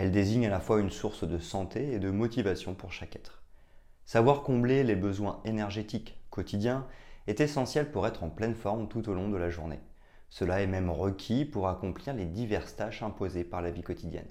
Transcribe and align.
Elle 0.00 0.12
désigne 0.12 0.46
à 0.46 0.50
la 0.50 0.60
fois 0.60 0.78
une 0.78 0.92
source 0.92 1.24
de 1.24 1.40
santé 1.40 1.92
et 1.92 1.98
de 1.98 2.12
motivation 2.12 2.72
pour 2.72 2.92
chaque 2.92 3.16
être. 3.16 3.42
Savoir 4.04 4.42
combler 4.42 4.84
les 4.84 4.94
besoins 4.94 5.40
énergétiques 5.44 6.22
quotidiens 6.30 6.86
est 7.26 7.40
essentiel 7.40 7.90
pour 7.90 8.06
être 8.06 8.22
en 8.22 8.30
pleine 8.30 8.54
forme 8.54 8.86
tout 8.86 9.08
au 9.08 9.14
long 9.14 9.28
de 9.28 9.36
la 9.36 9.50
journée. 9.50 9.80
Cela 10.28 10.62
est 10.62 10.68
même 10.68 10.88
requis 10.88 11.44
pour 11.44 11.66
accomplir 11.66 12.14
les 12.14 12.26
diverses 12.26 12.76
tâches 12.76 13.02
imposées 13.02 13.42
par 13.42 13.60
la 13.60 13.72
vie 13.72 13.82
quotidienne. 13.82 14.30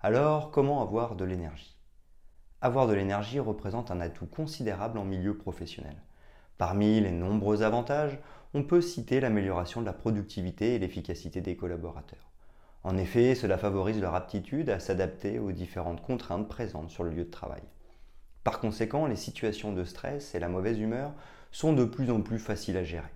Alors, 0.00 0.50
comment 0.50 0.82
avoir 0.82 1.14
de 1.14 1.24
l'énergie? 1.24 1.78
Avoir 2.60 2.88
de 2.88 2.94
l'énergie 2.94 3.38
représente 3.38 3.92
un 3.92 4.00
atout 4.00 4.26
considérable 4.26 4.98
en 4.98 5.04
milieu 5.04 5.36
professionnel. 5.36 5.94
Parmi 6.58 7.00
les 7.00 7.12
nombreux 7.12 7.62
avantages, 7.62 8.18
on 8.52 8.64
peut 8.64 8.80
citer 8.80 9.20
l'amélioration 9.20 9.80
de 9.80 9.86
la 9.86 9.92
productivité 9.92 10.74
et 10.74 10.80
l'efficacité 10.80 11.40
des 11.40 11.56
collaborateurs. 11.56 12.33
En 12.84 12.98
effet, 12.98 13.34
cela 13.34 13.56
favorise 13.56 13.98
leur 13.98 14.14
aptitude 14.14 14.68
à 14.68 14.78
s'adapter 14.78 15.38
aux 15.38 15.52
différentes 15.52 16.02
contraintes 16.02 16.48
présentes 16.48 16.90
sur 16.90 17.02
le 17.02 17.10
lieu 17.10 17.24
de 17.24 17.30
travail. 17.30 17.62
Par 18.44 18.60
conséquent, 18.60 19.06
les 19.06 19.16
situations 19.16 19.72
de 19.72 19.84
stress 19.84 20.34
et 20.34 20.38
la 20.38 20.50
mauvaise 20.50 20.78
humeur 20.78 21.12
sont 21.50 21.72
de 21.72 21.86
plus 21.86 22.10
en 22.10 22.20
plus 22.20 22.38
faciles 22.38 22.76
à 22.76 22.84
gérer. 22.84 23.08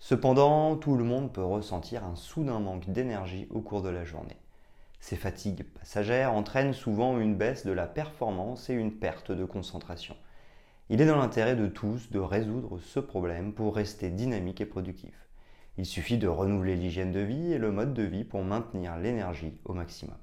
Cependant, 0.00 0.76
tout 0.76 0.96
le 0.96 1.04
monde 1.04 1.32
peut 1.32 1.44
ressentir 1.44 2.04
un 2.04 2.16
soudain 2.16 2.58
manque 2.58 2.90
d'énergie 2.90 3.46
au 3.50 3.60
cours 3.60 3.82
de 3.82 3.90
la 3.90 4.04
journée. 4.04 4.38
Ces 4.98 5.16
fatigues 5.16 5.64
passagères 5.78 6.34
entraînent 6.34 6.74
souvent 6.74 7.20
une 7.20 7.36
baisse 7.36 7.64
de 7.64 7.72
la 7.72 7.86
performance 7.86 8.70
et 8.70 8.74
une 8.74 8.92
perte 8.92 9.30
de 9.30 9.44
concentration. 9.44 10.16
Il 10.88 11.00
est 11.00 11.06
dans 11.06 11.18
l'intérêt 11.18 11.54
de 11.54 11.68
tous 11.68 12.10
de 12.10 12.18
résoudre 12.18 12.80
ce 12.80 12.98
problème 12.98 13.52
pour 13.52 13.76
rester 13.76 14.10
dynamique 14.10 14.60
et 14.60 14.66
productif. 14.66 15.29
Il 15.80 15.86
suffit 15.86 16.18
de 16.18 16.28
renouveler 16.28 16.76
l'hygiène 16.76 17.10
de 17.10 17.20
vie 17.20 17.54
et 17.54 17.58
le 17.58 17.72
mode 17.72 17.94
de 17.94 18.02
vie 18.02 18.24
pour 18.24 18.44
maintenir 18.44 18.98
l'énergie 18.98 19.58
au 19.64 19.72
maximum. 19.72 20.18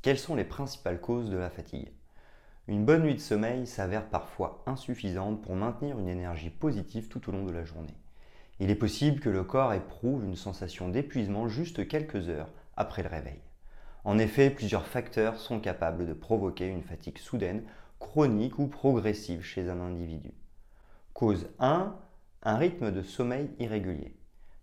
Quelles 0.00 0.18
sont 0.18 0.34
les 0.34 0.46
principales 0.46 0.98
causes 0.98 1.28
de 1.28 1.36
la 1.36 1.50
fatigue? 1.50 1.92
Une 2.68 2.86
bonne 2.86 3.02
nuit 3.02 3.14
de 3.14 3.20
sommeil 3.20 3.66
s'avère 3.66 4.08
parfois 4.08 4.62
insuffisante 4.64 5.42
pour 5.42 5.56
maintenir 5.56 5.98
une 5.98 6.08
énergie 6.08 6.48
positive 6.48 7.08
tout 7.08 7.28
au 7.28 7.32
long 7.32 7.44
de 7.44 7.52
la 7.52 7.66
journée. 7.66 7.98
Il 8.60 8.70
est 8.70 8.74
possible 8.74 9.20
que 9.20 9.28
le 9.28 9.44
corps 9.44 9.74
éprouve 9.74 10.24
une 10.24 10.36
sensation 10.36 10.88
d'épuisement 10.88 11.48
juste 11.48 11.86
quelques 11.86 12.30
heures 12.30 12.48
après 12.78 13.02
le 13.02 13.10
réveil. 13.10 13.42
En 14.04 14.18
effet, 14.18 14.48
plusieurs 14.48 14.86
facteurs 14.86 15.38
sont 15.38 15.60
capables 15.60 16.06
de 16.06 16.14
provoquer 16.14 16.66
une 16.66 16.82
fatigue 16.82 17.18
soudaine, 17.18 17.62
chronique 18.02 18.58
ou 18.58 18.66
progressive 18.66 19.42
chez 19.42 19.70
un 19.70 19.80
individu. 19.80 20.32
Cause 21.14 21.48
1. 21.60 21.94
Un 22.42 22.56
rythme 22.56 22.90
de 22.90 23.00
sommeil 23.00 23.48
irrégulier. 23.60 24.16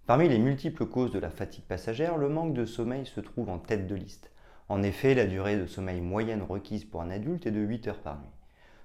Parmi 0.06 0.28
les 0.28 0.38
multiples 0.38 0.86
causes 0.86 1.14
de 1.14 1.20
la 1.20 1.32
fatigue 1.32 1.64
passagère, 1.64 2.18
le 2.18 2.28
manque 2.28 2.54
de 2.54 2.66
sommeil 2.66 3.06
se 3.06 3.22
trouve 3.22 3.50
en 3.50 3.58
tête 3.58 3.88
de 3.88 3.96
liste. 3.96 4.30
En 4.68 4.84
effet, 4.84 5.16
la 5.16 5.26
durée 5.26 5.58
de 5.58 5.66
sommeil 5.66 6.02
moyenne 6.02 6.44
requise 6.44 6.84
pour 6.84 7.02
un 7.02 7.10
adulte 7.10 7.48
est 7.48 7.52
de 7.52 7.62
8 7.62 7.88
heures 7.88 8.02
par 8.02 8.20
nuit. 8.20 8.30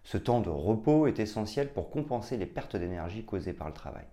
Ce 0.05 0.17
temps 0.17 0.41
de 0.41 0.51
repos 0.51 1.09
est 1.09 1.19
essentiel 1.19 1.73
pour 1.73 1.91
compenser 1.91 2.37
les 2.37 2.47
pertes 2.47 2.77
d'énergie 2.77 3.25
causées 3.25 3.55
par 3.55 3.67
le 3.67 3.75
travail. 3.75 4.07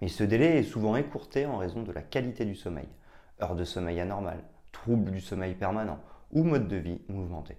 Mais 0.00 0.08
ce 0.08 0.22
délai 0.22 0.60
est 0.60 0.62
souvent 0.62 0.96
écourté 0.96 1.46
en 1.46 1.58
raison 1.58 1.82
de 1.82 1.92
la 1.92 2.02
qualité 2.02 2.44
du 2.44 2.54
sommeil. 2.54 2.88
Heures 3.42 3.56
de 3.56 3.64
sommeil 3.64 4.00
anormales, 4.00 4.44
troubles 4.70 5.10
du 5.10 5.20
sommeil 5.20 5.54
permanent 5.54 5.98
ou 6.30 6.44
mode 6.44 6.68
de 6.68 6.76
vie 6.76 7.00
mouvementé. 7.08 7.56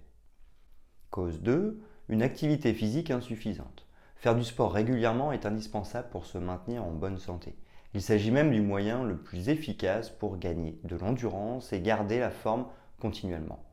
Cause 1.12 1.42
2. 1.42 1.84
Une 2.12 2.24
activité 2.24 2.74
physique 2.74 3.10
insuffisante. 3.10 3.86
Faire 4.18 4.36
du 4.36 4.44
sport 4.44 4.74
régulièrement 4.74 5.32
est 5.32 5.46
indispensable 5.46 6.10
pour 6.10 6.26
se 6.26 6.38
maintenir 6.38 6.84
en 6.84 6.92
bonne 6.92 7.18
santé. 7.18 7.56
Il 7.94 8.02
s'agit 8.02 8.32
même 8.32 8.52
du 8.52 8.60
moyen 8.60 9.06
le 9.06 9.16
plus 9.16 9.48
efficace 9.48 10.10
pour 10.10 10.38
gagner 10.38 10.78
de 10.84 10.98
l'endurance 10.98 11.72
et 11.72 11.80
garder 11.80 12.20
la 12.20 12.30
forme 12.30 12.66
continuellement. 13.00 13.64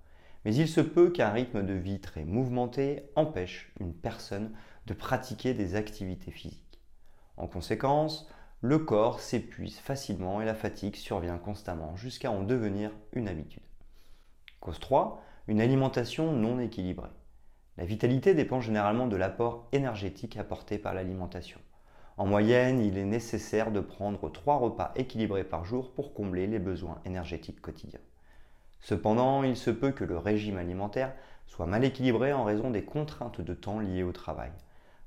Mais 0.45 0.55
il 0.55 0.69
se 0.69 0.81
peut 0.81 1.11
qu'un 1.11 1.31
rythme 1.31 1.67
de 1.67 1.73
vie 1.73 1.99
très 1.99 2.25
mouvementé 2.25 3.11
empêche 3.17 3.73
une 3.81 3.93
personne 3.93 4.53
de 4.87 4.95
pratiquer 4.95 5.53
des 5.53 5.75
activités 5.75 6.31
physiques. 6.31 6.81
En 7.39 7.49
conséquence, 7.49 8.31
le 8.61 8.79
corps 8.79 9.19
s'épuise 9.19 9.81
facilement 9.81 10.41
et 10.41 10.45
la 10.45 10.55
fatigue 10.55 10.95
survient 10.95 11.39
constamment 11.39 11.97
jusqu'à 11.97 12.31
en 12.31 12.45
devenir 12.45 12.93
une 13.15 13.27
habitude. 13.27 13.65
Cause 14.61 14.79
3, 14.79 15.25
une 15.49 15.61
alimentation 15.61 16.31
non 16.31 16.61
équilibrée. 16.61 17.18
La 17.79 17.85
vitalité 17.85 18.35
dépend 18.35 18.61
généralement 18.61 19.07
de 19.07 19.15
l'apport 19.15 19.69
énergétique 19.71 20.37
apporté 20.37 20.79
par 20.79 20.95
l'alimentation. 20.95 21.61
En 22.17 22.27
moyenne, 22.27 22.81
il 22.81 22.99
est 22.99 23.05
nécessaire 23.05 23.71
de 23.71 23.79
prendre 23.79 24.29
3 24.29 24.57
repas 24.57 24.93
équilibrés 24.97 25.45
par 25.45 25.65
jour 25.65 25.93
pour 25.95 26.13
combler 26.13 26.49
les 26.49 26.59
besoins 26.59 27.01
énergétiques 27.05 27.61
quotidiens. 27.61 28.01
Cependant, 28.81 29.45
il 29.45 29.57
se 29.57 29.71
peut 29.71 29.93
que 29.93 30.03
le 30.03 30.19
régime 30.19 30.59
alimentaire 30.59 31.15
soit 31.47 31.67
mal 31.67 31.85
équilibré 31.85 32.33
en 32.33 32.43
raison 32.43 32.71
des 32.73 32.85
contraintes 32.85 33.41
de 33.41 33.55
temps 33.55 33.79
liées 33.79 34.03
au 34.03 34.11
travail. 34.11 34.51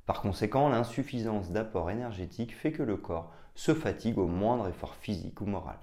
Par 0.05 0.21
conséquent, 0.21 0.69
l'insuffisance 0.69 1.51
d'apport 1.51 1.91
énergétique 1.91 2.55
fait 2.55 2.71
que 2.71 2.83
le 2.83 2.95
corps 2.95 3.33
se 3.53 3.73
fatigue 3.73 4.17
au 4.17 4.27
moindre 4.27 4.69
effort 4.69 4.95
physique 4.95 5.41
ou 5.41 5.45
moral. 5.45 5.77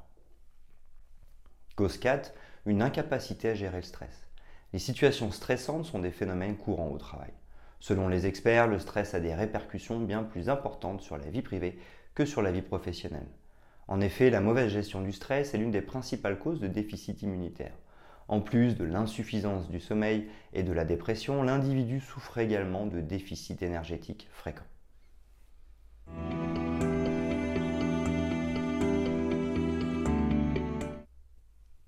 Cause 1.76 1.98
4, 1.98 2.32
une 2.64 2.80
incapacité 2.80 3.50
à 3.50 3.54
gérer 3.54 3.76
le 3.76 3.82
stress. 3.82 4.27
Les 4.74 4.78
situations 4.78 5.30
stressantes 5.30 5.86
sont 5.86 5.98
des 5.98 6.10
phénomènes 6.10 6.58
courants 6.58 6.90
au 6.90 6.98
travail. 6.98 7.32
Selon 7.80 8.06
les 8.06 8.26
experts, 8.26 8.66
le 8.66 8.78
stress 8.78 9.14
a 9.14 9.20
des 9.20 9.34
répercussions 9.34 9.98
bien 9.98 10.22
plus 10.22 10.50
importantes 10.50 11.00
sur 11.00 11.16
la 11.16 11.30
vie 11.30 11.40
privée 11.40 11.78
que 12.14 12.26
sur 12.26 12.42
la 12.42 12.52
vie 12.52 12.60
professionnelle. 12.60 13.28
En 13.86 14.02
effet, 14.02 14.28
la 14.28 14.42
mauvaise 14.42 14.70
gestion 14.70 15.00
du 15.00 15.12
stress 15.12 15.54
est 15.54 15.58
l'une 15.58 15.70
des 15.70 15.80
principales 15.80 16.38
causes 16.38 16.60
de 16.60 16.66
déficit 16.66 17.22
immunitaire. 17.22 17.72
En 18.28 18.42
plus 18.42 18.76
de 18.76 18.84
l'insuffisance 18.84 19.70
du 19.70 19.80
sommeil 19.80 20.28
et 20.52 20.62
de 20.62 20.72
la 20.72 20.84
dépression, 20.84 21.42
l'individu 21.42 22.00
souffre 22.00 22.36
également 22.36 22.84
de 22.84 23.00
déficits 23.00 23.56
énergétiques 23.62 24.28
fréquents. 24.32 24.64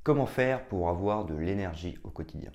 Comment 0.02 0.24
faire 0.24 0.66
pour 0.66 0.88
avoir 0.88 1.26
de 1.26 1.34
l'énergie 1.34 1.98
au 2.04 2.08
quotidien? 2.08 2.52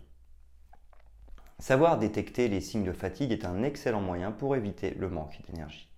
Savoir 1.59 1.97
détecter 1.97 2.47
les 2.47 2.61
signes 2.61 2.83
de 2.83 2.91
fatigue 2.91 3.31
est 3.31 3.45
un 3.45 3.63
excellent 3.63 4.01
moyen 4.01 4.31
pour 4.31 4.55
éviter 4.55 4.91
le 4.91 5.09
manque 5.09 5.41
d'énergie. 5.47 5.89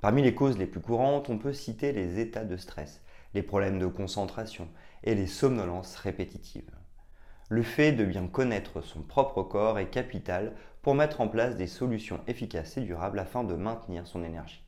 Parmi 0.00 0.22
les 0.22 0.34
causes 0.34 0.58
les 0.58 0.66
plus 0.66 0.80
courantes, 0.80 1.30
on 1.30 1.38
peut 1.38 1.52
citer 1.52 1.92
les 1.92 2.18
états 2.18 2.44
de 2.44 2.56
stress, 2.56 3.02
les 3.34 3.42
problèmes 3.42 3.78
de 3.78 3.86
concentration 3.86 4.68
et 5.04 5.14
les 5.14 5.26
somnolences 5.26 5.96
répétitives 5.96 6.70
le 7.52 7.62
fait 7.62 7.92
de 7.92 8.06
bien 8.06 8.28
connaître 8.28 8.80
son 8.80 9.02
propre 9.02 9.42
corps 9.42 9.78
est 9.78 9.90
capital 9.90 10.54
pour 10.80 10.94
mettre 10.94 11.20
en 11.20 11.28
place 11.28 11.54
des 11.54 11.66
solutions 11.66 12.18
efficaces 12.26 12.78
et 12.78 12.80
durables 12.80 13.18
afin 13.18 13.44
de 13.44 13.54
maintenir 13.54 14.06
son 14.06 14.24
énergie. 14.24 14.64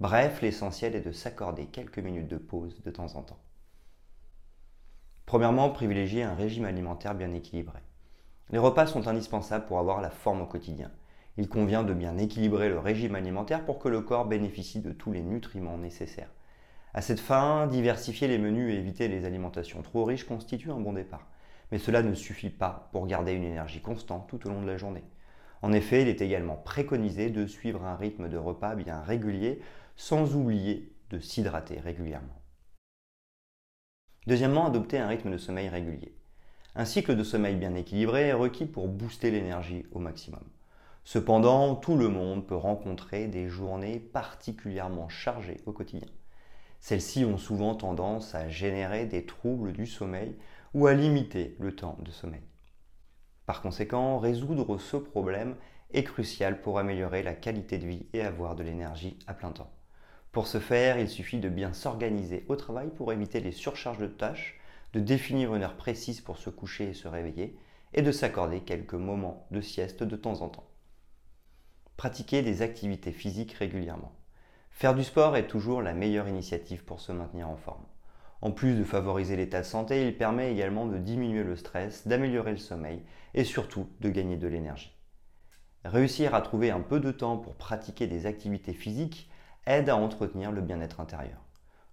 Bref, 0.00 0.42
l'essentiel 0.42 0.96
est 0.96 1.00
de 1.00 1.12
s'accorder 1.12 1.66
quelques 1.66 2.00
minutes 2.00 2.26
de 2.26 2.36
pause 2.36 2.82
de 2.82 2.90
temps 2.90 3.14
en 3.14 3.22
temps. 3.22 3.38
Premièrement, 5.26 5.70
privilégier 5.70 6.24
un 6.24 6.34
régime 6.34 6.64
alimentaire 6.64 7.14
bien 7.14 7.32
équilibré. 7.32 7.78
Les 8.50 8.58
repas 8.58 8.86
sont 8.86 9.08
indispensables 9.08 9.66
pour 9.66 9.78
avoir 9.78 10.00
la 10.00 10.10
forme 10.10 10.42
au 10.42 10.46
quotidien. 10.46 10.90
Il 11.36 11.48
convient 11.48 11.82
de 11.82 11.94
bien 11.94 12.16
équilibrer 12.18 12.68
le 12.68 12.78
régime 12.78 13.14
alimentaire 13.14 13.64
pour 13.64 13.78
que 13.78 13.88
le 13.88 14.00
corps 14.00 14.26
bénéficie 14.26 14.80
de 14.80 14.92
tous 14.92 15.12
les 15.12 15.22
nutriments 15.22 15.78
nécessaires. 15.78 16.30
À 16.92 17.00
cette 17.00 17.20
fin, 17.20 17.66
diversifier 17.66 18.28
les 18.28 18.38
menus 18.38 18.72
et 18.72 18.78
éviter 18.78 19.08
les 19.08 19.24
alimentations 19.24 19.82
trop 19.82 20.04
riches 20.04 20.24
constitue 20.24 20.70
un 20.70 20.80
bon 20.80 20.92
départ 20.92 21.26
mais 21.70 21.78
cela 21.78 22.02
ne 22.02 22.14
suffit 22.14 22.50
pas 22.50 22.88
pour 22.92 23.06
garder 23.06 23.32
une 23.32 23.42
énergie 23.42 23.80
constante 23.80 24.28
tout 24.28 24.46
au 24.46 24.50
long 24.50 24.62
de 24.62 24.66
la 24.66 24.76
journée. 24.76 25.02
En 25.62 25.72
effet, 25.72 26.02
il 26.02 26.08
est 26.08 26.20
également 26.20 26.56
préconisé 26.56 27.30
de 27.30 27.46
suivre 27.46 27.84
un 27.84 27.96
rythme 27.96 28.28
de 28.28 28.36
repas 28.36 28.74
bien 28.74 29.00
régulier 29.00 29.60
sans 29.96 30.36
oublier 30.36 30.92
de 31.10 31.18
s'hydrater 31.18 31.80
régulièrement. 31.80 32.40
Deuxièmement, 34.26 34.66
adopter 34.66 34.98
un 34.98 35.08
rythme 35.08 35.30
de 35.30 35.36
sommeil 35.36 35.68
régulier. 35.68 36.14
Un 36.76 36.84
cycle 36.84 37.14
de 37.14 37.22
sommeil 37.22 37.54
bien 37.54 37.76
équilibré 37.76 38.28
est 38.28 38.32
requis 38.32 38.66
pour 38.66 38.88
booster 38.88 39.30
l'énergie 39.30 39.86
au 39.92 40.00
maximum. 40.00 40.42
Cependant, 41.04 41.76
tout 41.76 41.96
le 41.96 42.08
monde 42.08 42.46
peut 42.46 42.56
rencontrer 42.56 43.28
des 43.28 43.48
journées 43.48 44.00
particulièrement 44.00 45.08
chargées 45.08 45.60
au 45.66 45.72
quotidien. 45.72 46.08
Celles-ci 46.80 47.24
ont 47.24 47.38
souvent 47.38 47.76
tendance 47.76 48.34
à 48.34 48.48
générer 48.48 49.06
des 49.06 49.24
troubles 49.24 49.72
du 49.72 49.86
sommeil 49.86 50.34
ou 50.74 50.88
à 50.88 50.94
limiter 50.94 51.54
le 51.60 51.76
temps 51.76 51.96
de 52.00 52.10
sommeil. 52.10 52.42
Par 53.46 53.62
conséquent, 53.62 54.18
résoudre 54.18 54.76
ce 54.78 54.96
problème 54.96 55.54
est 55.92 56.02
crucial 56.02 56.60
pour 56.60 56.80
améliorer 56.80 57.22
la 57.22 57.34
qualité 57.34 57.78
de 57.78 57.86
vie 57.86 58.06
et 58.12 58.22
avoir 58.22 58.56
de 58.56 58.64
l'énergie 58.64 59.16
à 59.28 59.34
plein 59.34 59.52
temps. 59.52 59.70
Pour 60.32 60.48
ce 60.48 60.58
faire, 60.58 60.98
il 60.98 61.08
suffit 61.08 61.38
de 61.38 61.48
bien 61.48 61.72
s'organiser 61.72 62.44
au 62.48 62.56
travail 62.56 62.88
pour 62.88 63.12
éviter 63.12 63.38
les 63.38 63.52
surcharges 63.52 63.98
de 63.98 64.08
tâches, 64.08 64.58
de 64.94 65.00
définir 65.00 65.54
une 65.54 65.64
heure 65.64 65.76
précise 65.76 66.20
pour 66.20 66.38
se 66.38 66.50
coucher 66.50 66.90
et 66.90 66.94
se 66.94 67.08
réveiller, 67.08 67.58
et 67.94 68.02
de 68.02 68.12
s'accorder 68.12 68.60
quelques 68.60 68.94
moments 68.94 69.46
de 69.50 69.60
sieste 69.60 70.02
de 70.02 70.16
temps 70.16 70.40
en 70.40 70.48
temps. 70.48 70.68
Pratiquer 71.96 72.42
des 72.42 72.62
activités 72.62 73.12
physiques 73.12 73.52
régulièrement. 73.52 74.12
Faire 74.70 74.94
du 74.94 75.04
sport 75.04 75.36
est 75.36 75.46
toujours 75.46 75.82
la 75.82 75.94
meilleure 75.94 76.28
initiative 76.28 76.84
pour 76.84 77.00
se 77.00 77.12
maintenir 77.12 77.48
en 77.48 77.56
forme. 77.56 77.84
En 78.40 78.50
plus 78.50 78.74
de 78.74 78.84
favoriser 78.84 79.36
l'état 79.36 79.60
de 79.60 79.66
santé, 79.66 80.06
il 80.06 80.16
permet 80.16 80.52
également 80.52 80.86
de 80.86 80.98
diminuer 80.98 81.44
le 81.44 81.56
stress, 81.56 82.06
d'améliorer 82.06 82.52
le 82.52 82.58
sommeil 82.58 83.02
et 83.32 83.44
surtout 83.44 83.88
de 84.00 84.10
gagner 84.10 84.36
de 84.36 84.48
l'énergie. 84.48 84.96
Réussir 85.84 86.34
à 86.34 86.40
trouver 86.40 86.70
un 86.70 86.80
peu 86.80 87.00
de 87.00 87.10
temps 87.10 87.36
pour 87.36 87.54
pratiquer 87.56 88.06
des 88.06 88.26
activités 88.26 88.74
physiques 88.74 89.30
aide 89.66 89.88
à 89.88 89.96
entretenir 89.96 90.52
le 90.52 90.60
bien-être 90.60 91.00
intérieur. 91.00 91.43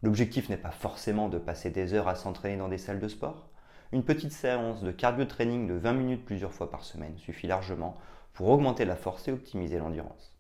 L'objectif 0.04 0.50
n'est 0.50 0.58
pas 0.58 0.72
forcément 0.72 1.30
de 1.30 1.38
passer 1.38 1.70
des 1.70 1.94
heures 1.94 2.08
à 2.08 2.16
s'entraîner 2.16 2.58
dans 2.58 2.70
des 2.70 2.80
salles 2.80 3.00
de 3.00 3.08
sport. 3.08 3.50
Une 3.92 4.04
petite 4.04 4.32
séance 4.32 4.82
de 4.82 4.92
cardio 4.92 5.26
training 5.26 5.68
de 5.68 5.76
20 5.76 5.94
minutes 5.94 6.26
plusieurs 6.26 6.54
fois 6.54 6.72
par 6.72 6.84
semaine 6.84 7.18
suffit 7.18 7.46
largement 7.46 7.96
pour 8.34 8.50
augmenter 8.50 8.86
la 8.86 8.96
force 8.96 9.28
et 9.28 9.32
optimiser 9.32 9.78
l'endurance. 9.78 10.36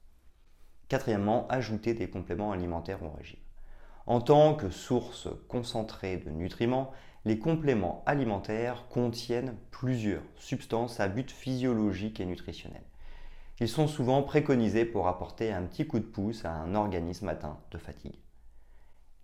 Quatrièmement, 0.87 1.47
ajouter 1.49 1.93
des 1.93 2.09
compléments 2.09 2.51
alimentaires 2.51 3.03
au 3.03 3.11
régime. 3.11 3.39
En 4.07 4.19
tant 4.19 4.55
que 4.55 4.71
source 4.71 5.27
concentrée 5.47 6.17
de 6.17 6.31
nutriments, 6.31 6.91
les 7.23 7.37
compléments 7.37 8.01
alimentaires 8.07 8.87
contiennent 8.89 9.55
plusieurs 9.69 10.23
substances 10.37 10.99
à 10.99 11.07
but 11.07 11.29
physiologique 11.29 12.19
et 12.19 12.25
nutritionnel. 12.25 12.81
Ils 13.59 13.69
sont 13.69 13.87
souvent 13.87 14.23
préconisés 14.23 14.85
pour 14.85 15.07
apporter 15.07 15.53
un 15.53 15.61
petit 15.63 15.85
coup 15.85 15.99
de 15.99 16.05
pouce 16.05 16.45
à 16.45 16.51
un 16.51 16.73
organisme 16.73 17.29
atteint 17.29 17.59
de 17.69 17.77
fatigue. 17.77 18.17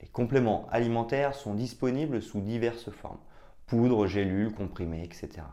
Les 0.02 0.08
compléments 0.08 0.68
alimentaires 0.72 1.34
sont 1.34 1.54
disponibles 1.54 2.22
sous 2.22 2.42
diverses 2.42 2.92
formes 2.92 3.20
poudre, 3.68 4.08
gélules, 4.08 4.54
comprimés, 4.54 5.04
etc. 5.04 5.46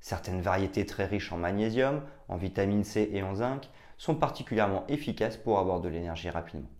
Certaines 0.00 0.40
variétés 0.40 0.86
très 0.86 1.06
riches 1.06 1.32
en 1.32 1.38
magnésium, 1.38 2.02
en 2.28 2.36
vitamine 2.36 2.84
C 2.84 3.10
et 3.12 3.22
en 3.22 3.34
zinc 3.34 3.68
sont 3.96 4.14
particulièrement 4.14 4.86
efficaces 4.86 5.36
pour 5.36 5.58
avoir 5.58 5.80
de 5.80 5.88
l'énergie 5.88 6.30
rapidement. 6.30 6.70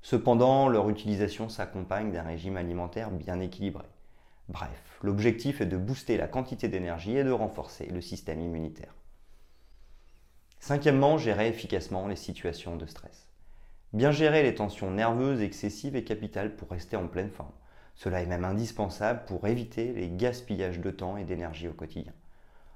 Cependant, 0.00 0.68
leur 0.68 0.88
utilisation 0.88 1.48
s'accompagne 1.48 2.12
d'un 2.12 2.22
régime 2.22 2.56
alimentaire 2.56 3.10
bien 3.10 3.40
équilibré. 3.40 3.84
Bref, 4.48 4.98
l'objectif 5.02 5.60
est 5.60 5.66
de 5.66 5.76
booster 5.76 6.16
la 6.16 6.28
quantité 6.28 6.68
d'énergie 6.68 7.16
et 7.16 7.24
de 7.24 7.32
renforcer 7.32 7.86
le 7.86 8.00
système 8.00 8.40
immunitaire. 8.40 8.94
Cinquièmement, 10.60 11.18
gérer 11.18 11.48
efficacement 11.48 12.06
les 12.06 12.16
situations 12.16 12.76
de 12.76 12.86
stress. 12.86 13.27
Bien 13.94 14.10
gérer 14.12 14.42
les 14.42 14.54
tensions 14.54 14.90
nerveuses 14.90 15.40
excessives 15.40 15.96
est 15.96 16.04
capital 16.04 16.54
pour 16.54 16.68
rester 16.68 16.94
en 16.96 17.08
pleine 17.08 17.30
forme. 17.30 17.54
Cela 17.94 18.20
est 18.20 18.26
même 18.26 18.44
indispensable 18.44 19.24
pour 19.26 19.46
éviter 19.46 19.94
les 19.94 20.10
gaspillages 20.10 20.80
de 20.80 20.90
temps 20.90 21.16
et 21.16 21.24
d'énergie 21.24 21.68
au 21.68 21.72
quotidien. 21.72 22.12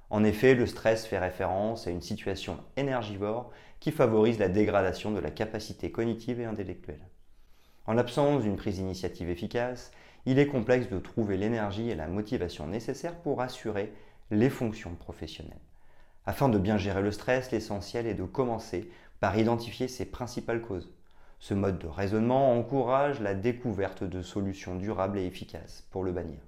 En 0.09 0.23
effet, 0.23 0.55
le 0.55 0.65
stress 0.65 1.05
fait 1.05 1.19
référence 1.19 1.85
à 1.85 1.91
une 1.91 2.01
situation 2.01 2.57
énergivore 2.77 3.51
qui 3.79 3.91
favorise 3.91 4.39
la 4.39 4.49
dégradation 4.49 5.11
de 5.11 5.19
la 5.19 5.29
capacité 5.29 5.91
cognitive 5.91 6.39
et 6.39 6.45
intellectuelle. 6.45 7.07
En 7.85 7.93
l'absence 7.93 8.41
d'une 8.41 8.55
prise 8.55 8.77
d'initiative 8.77 9.29
efficace, 9.29 9.91
il 10.25 10.39
est 10.39 10.47
complexe 10.47 10.89
de 10.89 10.97
trouver 10.97 11.37
l'énergie 11.37 11.91
et 11.91 11.95
la 11.95 12.07
motivation 12.07 12.65
nécessaires 12.65 13.19
pour 13.21 13.39
assurer 13.41 13.93
les 14.31 14.49
fonctions 14.49 14.95
professionnelles. 14.95 15.59
Afin 16.25 16.49
de 16.49 16.57
bien 16.57 16.79
gérer 16.79 17.03
le 17.03 17.11
stress, 17.11 17.51
l'essentiel 17.51 18.07
est 18.07 18.15
de 18.15 18.23
commencer 18.23 18.89
par 19.19 19.37
identifier 19.37 19.87
ses 19.87 20.05
principales 20.05 20.61
causes. 20.61 20.91
Ce 21.43 21.53
mode 21.53 21.77
de 21.77 21.87
raisonnement 21.87 22.57
encourage 22.57 23.19
la 23.19 23.33
découverte 23.33 24.05
de 24.05 24.21
solutions 24.21 24.77
durables 24.77 25.19
et 25.19 25.25
efficaces 25.25 25.85
pour 25.91 26.05
le 26.05 26.13
bannir. 26.13 26.39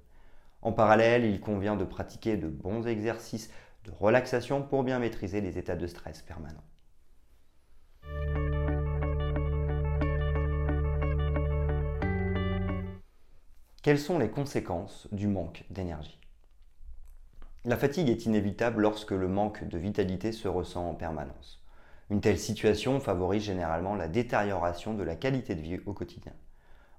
En 0.62 0.72
parallèle, 0.72 1.26
il 1.26 1.42
convient 1.42 1.76
de 1.76 1.84
pratiquer 1.84 2.38
de 2.38 2.48
bons 2.48 2.88
exercices 2.88 3.52
de 3.84 3.92
relaxation 3.92 4.64
pour 4.64 4.84
bien 4.84 5.00
maîtriser 5.00 5.42
les 5.42 5.58
états 5.58 5.76
de 5.76 5.86
stress 5.86 6.22
permanents. 6.22 6.64
Quelles 13.84 14.00
sont 14.00 14.18
les 14.18 14.30
conséquences 14.30 15.10
du 15.12 15.28
manque 15.28 15.66
d'énergie? 15.72 16.22
La 17.66 17.76
fatigue 17.76 18.08
est 18.08 18.26
inévitable 18.26 18.82
lorsque 18.82 19.12
le 19.12 19.28
manque 19.28 19.68
de 19.68 19.78
vitalité 19.78 20.32
se 20.32 20.48
ressent 20.48 20.92
en 20.92 20.96
permanence. 20.96 21.65
Une 22.12 22.22
telle 22.22 22.38
situation 22.38 23.00
favorise 23.00 23.44
généralement 23.44 23.96
la 23.96 24.08
détérioration 24.08 24.94
de 24.94 25.04
la 25.04 25.16
qualité 25.16 25.56
de 25.56 25.62
vie 25.62 25.80
au 25.88 25.94
quotidien. 25.94 26.34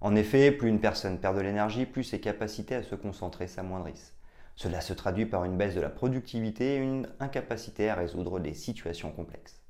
En 0.00 0.16
effet, 0.16 0.50
plus 0.50 0.68
une 0.68 0.80
personne 0.80 1.20
perd 1.20 1.36
de 1.36 1.42
l'énergie, 1.42 1.86
plus 1.86 2.02
ses 2.02 2.20
capacités 2.20 2.74
à 2.74 2.82
se 2.82 2.96
concentrer 2.96 3.46
s'amoindrissent. 3.46 4.14
Cela 4.56 4.80
se 4.80 4.92
traduit 4.92 5.26
par 5.26 5.44
une 5.44 5.56
baisse 5.56 5.76
de 5.76 5.80
la 5.80 5.90
productivité 5.90 6.74
et 6.74 6.78
une 6.78 7.08
incapacité 7.20 7.88
à 7.88 7.94
résoudre 7.94 8.40
des 8.40 8.54
situations 8.54 9.12
complexes. 9.12 9.60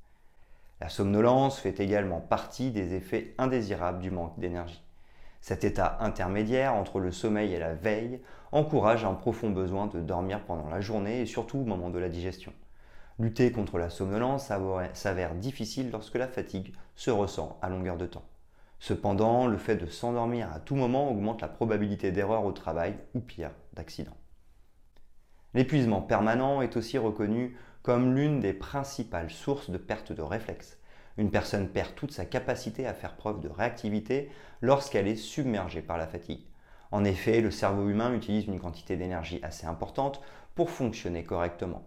La 0.81 0.89
somnolence 0.89 1.59
fait 1.59 1.79
également 1.79 2.19
partie 2.19 2.71
des 2.71 2.95
effets 2.95 3.35
indésirables 3.37 3.99
du 3.99 4.09
manque 4.09 4.39
d'énergie. 4.39 4.83
Cet 5.41 5.63
état 5.63 5.97
intermédiaire 5.99 6.73
entre 6.73 6.99
le 6.99 7.11
sommeil 7.11 7.53
et 7.53 7.59
la 7.59 7.75
veille 7.75 8.21
encourage 8.51 9.05
un 9.05 9.13
profond 9.13 9.51
besoin 9.51 9.85
de 9.85 9.99
dormir 9.99 10.43
pendant 10.45 10.69
la 10.69 10.81
journée 10.81 11.21
et 11.21 11.25
surtout 11.27 11.59
au 11.59 11.65
moment 11.65 11.89
de 11.89 11.99
la 11.99 12.09
digestion. 12.09 12.53
Lutter 13.19 13.51
contre 13.51 13.79
la 13.79 13.89
somnolence 13.89 14.51
s'avère 14.93 15.33
difficile 15.33 15.89
lorsque 15.91 16.15
la 16.15 16.27
fatigue 16.27 16.73
se 16.95 17.09
ressent 17.09 17.57
à 17.63 17.69
longueur 17.69 17.97
de 17.97 18.05
temps. 18.05 18.25
Cependant, 18.79 19.47
le 19.47 19.57
fait 19.57 19.75
de 19.75 19.87
s'endormir 19.87 20.53
à 20.53 20.59
tout 20.59 20.75
moment 20.75 21.09
augmente 21.09 21.41
la 21.41 21.47
probabilité 21.47 22.11
d'erreur 22.11 22.45
au 22.45 22.51
travail 22.51 22.95
ou 23.15 23.19
pire, 23.19 23.51
d'accident. 23.73 24.15
L'épuisement 25.55 26.01
permanent 26.01 26.61
est 26.61 26.77
aussi 26.77 26.99
reconnu 26.99 27.57
comme 27.81 28.15
l'une 28.15 28.39
des 28.39 28.53
principales 28.53 29.31
sources 29.31 29.71
de 29.71 29.77
perte 29.77 30.11
de 30.11 30.21
réflexes. 30.21 30.77
Une 31.17 31.31
personne 31.31 31.69
perd 31.69 31.95
toute 31.95 32.11
sa 32.11 32.25
capacité 32.25 32.85
à 32.85 32.93
faire 32.93 33.15
preuve 33.15 33.39
de 33.39 33.49
réactivité 33.49 34.29
lorsqu'elle 34.61 35.07
est 35.07 35.15
submergée 35.15 35.81
par 35.81 35.97
la 35.97 36.05
fatigue. 36.05 36.45
En 36.91 37.03
effet, 37.03 37.41
le 37.41 37.49
cerveau 37.49 37.89
humain 37.89 38.13
utilise 38.13 38.45
une 38.45 38.59
quantité 38.59 38.95
d'énergie 38.95 39.39
assez 39.41 39.65
importante 39.65 40.21
pour 40.53 40.69
fonctionner 40.69 41.23
correctement. 41.23 41.83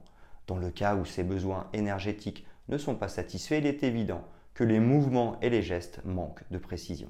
Dans 0.50 0.56
le 0.56 0.72
cas 0.72 0.96
où 0.96 1.04
ses 1.04 1.22
besoins 1.22 1.68
énergétiques 1.72 2.44
ne 2.68 2.76
sont 2.76 2.96
pas 2.96 3.06
satisfaits, 3.06 3.58
il 3.58 3.66
est 3.66 3.84
évident 3.84 4.24
que 4.52 4.64
les 4.64 4.80
mouvements 4.80 5.38
et 5.42 5.48
les 5.48 5.62
gestes 5.62 6.00
manquent 6.04 6.42
de 6.50 6.58
précision. 6.58 7.08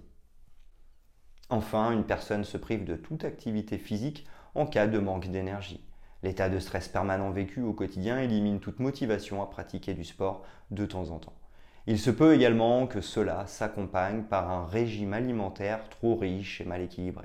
Enfin, 1.49 1.91
une 1.93 2.05
personne 2.05 2.45
se 2.45 2.59
prive 2.59 2.85
de 2.85 2.97
toute 2.97 3.25
activité 3.25 3.79
physique 3.79 4.27
en 4.55 4.67
cas 4.67 4.87
de 4.87 4.99
manque 4.99 5.29
d'énergie. 5.29 5.83
L'état 6.23 6.51
de 6.51 6.59
stress 6.59 6.89
permanent 6.89 7.31
vécu 7.31 7.63
au 7.63 7.73
quotidien 7.73 8.21
élimine 8.21 8.61
toute 8.61 8.79
motivation 8.79 9.41
à 9.41 9.47
pratiquer 9.47 9.95
du 9.95 10.05
sport 10.05 10.43
de 10.71 10.85
temps 10.85 11.09
en 11.09 11.19
temps. 11.19 11.39
Il 11.87 11.99
se 11.99 12.11
peut 12.11 12.35
également 12.35 12.87
que 12.87 13.01
cela 13.01 13.47
s'accompagne 13.47 14.25
par 14.25 14.51
un 14.51 14.67
régime 14.67 15.15
alimentaire 15.15 15.89
trop 15.89 16.15
riche 16.15 16.61
et 16.61 16.67
mal 16.67 16.83
équilibré. 16.83 17.25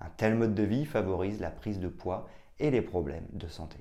Un 0.00 0.08
tel 0.16 0.34
mode 0.34 0.56
de 0.56 0.64
vie 0.64 0.84
favorise 0.84 1.38
la 1.38 1.52
prise 1.52 1.78
de 1.78 1.86
poids 1.86 2.28
et 2.58 2.72
les 2.72 2.82
problèmes 2.82 3.28
de 3.32 3.46
santé. 3.46 3.78